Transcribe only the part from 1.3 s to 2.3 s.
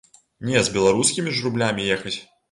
ж рублямі ехаць!